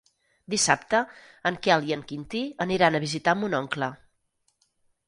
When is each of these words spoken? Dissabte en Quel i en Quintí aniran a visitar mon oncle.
Dissabte 0.53 1.01
en 1.51 1.59
Quel 1.67 1.85
i 1.91 1.95
en 1.99 2.07
Quintí 2.13 2.43
aniran 2.67 2.99
a 2.99 3.05
visitar 3.07 3.39
mon 3.45 3.59
oncle. 3.61 3.93